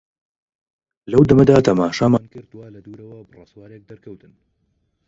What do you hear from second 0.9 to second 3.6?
لەو دەمەدا تەماشامان کرد وا لە دوورەوە بڕە